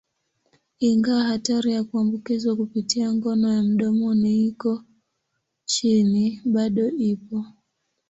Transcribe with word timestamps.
Ingawa 0.79 1.23
hatari 1.23 1.71
ya 1.73 1.83
kuambukizwa 1.83 2.55
kupitia 2.55 3.13
ngono 3.13 3.53
ya 3.53 3.63
mdomoni 3.63 4.47
iko 4.47 4.83
chini, 5.65 6.41
bado 6.45 6.89
ipo. 6.89 7.45